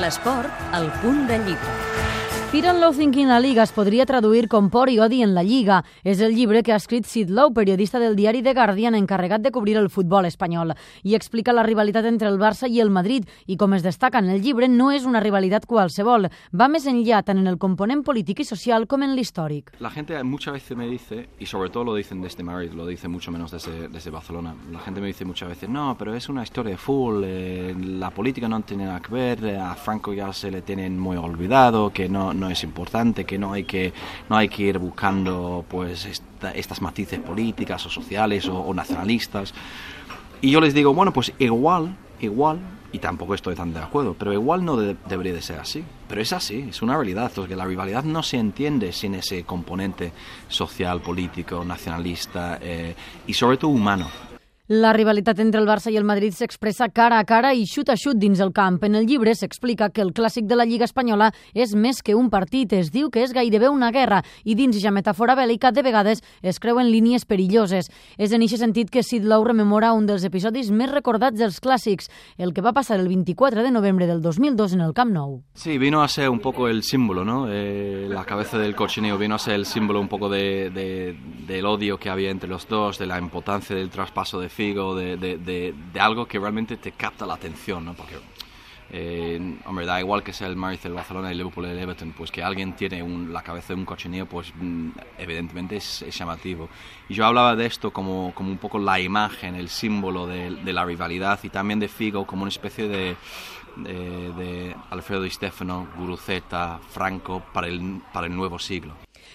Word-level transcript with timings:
L'esport, 0.00 0.62
al 0.72 0.88
punt 1.02 1.26
de 1.28 1.36
llibre. 1.44 2.09
Fear 2.50 2.66
and 2.66 2.80
Loathing 2.80 3.14
in 3.14 3.28
la 3.28 3.38
Liga 3.38 3.62
es 3.62 3.70
podria 3.70 4.02
traduir 4.02 4.48
com 4.50 4.72
Por 4.74 4.90
i 4.90 4.96
odi 4.98 5.20
en 5.22 5.36
la 5.36 5.44
Lliga. 5.46 5.84
És 6.02 6.18
el 6.18 6.32
llibre 6.34 6.64
que 6.66 6.72
ha 6.72 6.78
escrit 6.80 7.06
Sid 7.06 7.28
Lowe, 7.30 7.54
periodista 7.54 8.00
del 8.02 8.16
diari 8.18 8.40
The 8.42 8.54
Guardian 8.58 8.96
encarregat 8.98 9.44
de 9.44 9.52
cobrir 9.54 9.76
el 9.78 9.86
futbol 9.88 10.26
espanyol, 10.26 10.72
i 11.04 11.14
explica 11.14 11.54
la 11.54 11.62
rivalitat 11.62 12.08
entre 12.10 12.26
el 12.26 12.40
Barça 12.40 12.66
i 12.66 12.80
el 12.82 12.90
Madrid, 12.90 13.28
i 13.46 13.54
com 13.56 13.76
es 13.78 13.84
destaca 13.86 14.18
en 14.18 14.32
el 14.34 14.42
llibre, 14.42 14.66
no 14.66 14.88
és 14.90 15.06
una 15.06 15.20
rivalitat 15.22 15.68
qualsevol. 15.70 16.26
Va 16.50 16.66
més 16.66 16.88
enllà 16.90 17.20
tant 17.22 17.38
en 17.38 17.46
el 17.46 17.56
component 17.56 18.02
polític 18.02 18.42
i 18.42 18.48
social 18.48 18.88
com 18.90 19.06
en 19.06 19.14
l'històric. 19.14 19.70
La 19.78 19.94
gente 19.94 20.18
muchas 20.24 20.54
veces 20.54 20.76
me 20.76 20.88
dice, 20.88 21.28
y 21.38 21.46
sobre 21.46 21.70
todo 21.70 21.84
lo 21.84 21.94
dicen 21.94 22.20
desde 22.20 22.42
Madrid, 22.42 22.72
lo 22.72 22.84
dice 22.84 23.06
mucho 23.06 23.30
menos 23.30 23.52
desde, 23.52 23.86
desde 23.86 24.10
Barcelona, 24.10 24.56
la 24.72 24.80
gente 24.80 25.00
me 25.00 25.06
dice 25.06 25.24
muchas 25.24 25.50
veces, 25.50 25.68
no, 25.68 25.94
pero 25.96 26.16
es 26.16 26.28
una 26.28 26.42
historia 26.42 26.72
de 26.72 26.78
fútbol, 26.78 27.22
eh, 27.24 27.76
la 27.78 28.10
política 28.10 28.48
no 28.48 28.60
tiene 28.62 28.86
nada 28.86 28.98
que 28.98 29.14
ver, 29.14 29.56
a 29.56 29.76
Franco 29.76 30.12
ya 30.12 30.32
se 30.32 30.50
le 30.50 30.62
tienen 30.62 30.98
muy 30.98 31.16
olvidado, 31.16 31.90
que 31.90 32.08
no, 32.08 32.39
no 32.40 32.50
es 32.50 32.64
importante, 32.64 33.24
que 33.24 33.38
no 33.38 33.52
hay 33.52 33.64
que, 33.64 33.92
no 34.28 34.36
hay 34.36 34.48
que 34.48 34.62
ir 34.64 34.78
buscando 34.78 35.64
pues 35.68 36.06
esta- 36.06 36.50
estas 36.52 36.80
matices 36.80 37.20
políticas 37.20 37.84
o 37.86 37.90
sociales 37.90 38.48
o, 38.48 38.72
nacionalistas. 38.74 39.54
Y 40.40 40.50
yo 40.50 40.60
les 40.60 40.72
digo, 40.74 40.94
bueno, 40.94 41.12
pues 41.12 41.32
igual, 41.38 41.94
igual, 42.20 42.58
y 42.92 42.98
tampoco 42.98 43.34
estoy 43.34 43.54
tan 43.54 43.72
de 43.72 43.78
acuerdo, 43.80 44.16
pero 44.18 44.32
igual 44.32 44.64
no 44.64 44.76
de- 44.76 44.96
debería 45.08 45.32
de 45.34 45.42
ser 45.42 45.60
así. 45.60 45.84
Pero 46.08 46.20
es 46.22 46.32
así, 46.32 46.66
es 46.70 46.82
una 46.82 46.96
realidad, 46.96 47.30
porque 47.34 47.54
la 47.54 47.64
rivalidad 47.66 48.02
no 48.04 48.22
se 48.22 48.38
entiende 48.38 48.92
sin 48.92 49.14
ese 49.14 49.44
componente 49.44 50.12
social, 50.48 51.00
político, 51.00 51.64
nacionalista 51.64 52.58
eh, 52.60 52.94
y 53.26 53.34
sobre 53.34 53.58
todo 53.58 53.70
humano. 53.70 54.08
La 54.72 54.92
rivalitat 54.92 55.40
entre 55.42 55.58
el 55.58 55.66
Barça 55.66 55.90
i 55.90 55.96
el 55.98 56.04
Madrid 56.06 56.30
s'expressa 56.30 56.86
cara 56.94 57.16
a 57.18 57.24
cara 57.26 57.48
i 57.58 57.64
xut 57.66 57.88
a 57.90 57.96
xut 57.98 58.14
dins 58.22 58.38
el 58.38 58.52
camp. 58.54 58.76
En 58.86 58.94
el 58.94 59.02
llibre 59.08 59.32
s'explica 59.34 59.88
que 59.90 59.98
el 60.00 60.12
clàssic 60.14 60.44
de 60.46 60.54
la 60.54 60.62
Lliga 60.64 60.84
Espanyola 60.86 61.32
és 61.58 61.72
més 61.74 61.98
que 62.06 62.14
un 62.14 62.28
partit, 62.30 62.70
es 62.78 62.92
diu 62.94 63.08
que 63.10 63.24
és 63.24 63.32
gairebé 63.34 63.66
una 63.68 63.88
guerra 63.90 64.20
i 64.44 64.54
dins 64.54 64.78
ja 64.78 64.92
metàfora 64.94 65.34
bèl·lica 65.34 65.72
de 65.74 65.82
vegades 65.82 66.22
es 66.40 66.60
creuen 66.62 66.86
línies 66.86 67.24
perilloses. 67.26 67.90
És 68.16 68.30
en 68.30 68.44
aquest 68.46 68.62
sentit 68.62 68.92
que 68.94 69.02
Sid 69.02 69.26
Lowe 69.26 69.48
rememora 69.48 69.90
un 69.92 70.06
dels 70.06 70.22
episodis 70.22 70.70
més 70.70 70.92
recordats 70.94 71.34
dels 71.36 71.58
clàssics, 71.58 72.06
el 72.38 72.54
que 72.54 72.62
va 72.62 72.70
passar 72.72 73.00
el 73.00 73.08
24 73.10 73.64
de 73.66 73.72
novembre 73.74 74.06
del 74.06 74.22
2002 74.22 74.74
en 74.78 74.82
el 74.86 74.94
Camp 74.94 75.10
Nou. 75.10 75.40
Sí, 75.52 75.78
vino 75.78 76.00
a 76.00 76.06
ser 76.06 76.28
un 76.30 76.38
poco 76.38 76.68
el 76.68 76.84
símbolo, 76.84 77.24
¿no? 77.24 77.48
Eh, 77.50 78.06
la 78.08 78.22
cabeza 78.24 78.56
del 78.56 78.76
cochinillo 78.76 79.18
vino 79.18 79.34
a 79.34 79.38
ser 79.40 79.54
el 79.54 79.66
símbolo 79.66 79.98
un 80.00 80.06
poco 80.06 80.28
de, 80.28 80.70
de- 80.70 81.16
del 81.48 81.66
odio 81.66 81.98
que 81.98 82.08
había 82.08 82.30
entre 82.30 82.48
los 82.48 82.68
dos, 82.68 83.00
de 83.00 83.06
la 83.06 83.18
importancia 83.18 83.74
del 83.74 83.90
traspaso 83.90 84.38
de 84.38 84.48
De, 84.60 85.74
algo 85.98 86.26
que 86.26 86.38
realmente 86.38 86.76
te 86.76 86.92
capta 86.92 87.24
la 87.24 87.34
atención, 87.34 87.84
¿no? 87.84 87.94
Porque, 87.94 88.16
eh, 88.90 89.58
hombre, 89.64 89.86
da 89.86 89.98
igual 90.00 90.22
que 90.22 90.34
sea 90.34 90.48
el 90.48 90.56
Madrid, 90.56 90.80
el 90.84 90.92
Barcelona, 90.92 91.30
el 91.30 91.38
Liverpool, 91.38 91.64
el 91.64 91.78
Everton, 91.78 92.12
pues 92.12 92.30
que 92.30 92.42
alguien 92.42 92.74
tiene 92.74 93.02
la 93.28 93.42
cabeza 93.42 93.72
de 93.72 93.80
un 93.80 93.86
cochinillo, 93.86 94.26
pues 94.26 94.52
mm, 94.54 94.90
evidentemente 95.18 95.76
es, 95.76 96.04
llamativo. 96.10 96.68
Y 97.08 97.14
yo 97.14 97.24
hablaba 97.24 97.56
de 97.56 97.64
esto 97.64 97.90
como, 97.90 98.32
como 98.34 98.50
un 98.50 98.58
poco 98.58 98.78
la 98.78 99.00
imagen, 99.00 99.54
el 99.54 99.70
símbolo 99.70 100.26
de, 100.26 100.50
la 100.50 100.84
rivalidad 100.84 101.40
y 101.42 101.48
también 101.48 101.80
de 101.80 101.88
Figo 101.88 102.26
como 102.26 102.42
una 102.42 102.50
especie 102.50 102.86
de 102.86 103.16
Alfredo 104.90 105.22
Di 105.22 105.30
Stefano, 105.30 105.88
Guruceta, 105.96 106.80
Franco 106.90 107.42
para 107.54 107.66
el, 107.66 108.02
para 108.12 108.26
el 108.26 108.36
nuevo 108.36 108.58
siglo. 108.58 108.94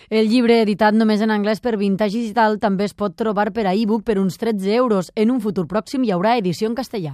El 0.09 0.27
llibre, 0.29 0.57
editat 0.63 0.97
només 0.97 1.21
en 1.21 1.29
anglès 1.29 1.61
per 1.61 1.75
Vintage 1.77 2.17
Digital, 2.17 2.57
també 2.57 2.89
es 2.89 2.97
pot 2.97 3.13
trobar 3.13 3.51
per 3.53 3.67
a 3.69 3.75
e-book 3.77 4.03
per 4.03 4.17
uns 4.17 4.39
13 4.41 4.73
euros. 4.73 5.11
En 5.15 5.29
un 5.29 5.39
futur 5.41 5.67
pròxim 5.69 6.03
hi 6.03 6.11
haurà 6.15 6.33
edició 6.41 6.71
en 6.71 6.75
castellà. 6.81 7.13